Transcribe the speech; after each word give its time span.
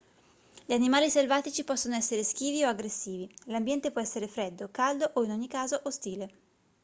gli 0.65 0.73
animali 0.73 1.11
selvatici 1.11 1.63
possono 1.63 1.93
essere 1.93 2.23
schivi 2.23 2.63
o 2.63 2.69
aggressivi 2.69 3.31
l'ambiente 3.45 3.91
può 3.91 4.01
essere 4.01 4.27
freddo 4.27 4.67
caldo 4.71 5.07
o 5.13 5.23
in 5.23 5.29
ogni 5.29 5.47
caso 5.47 5.79
ostile 5.83 6.29